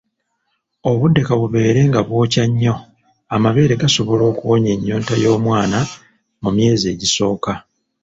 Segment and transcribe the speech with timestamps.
[0.89, 2.75] Obudde ka bubeere nga bwokya nnyo,
[3.35, 5.79] amabeere gasobola okuwonya ennyonta y'omwana
[6.41, 7.51] mu myezi egisooka.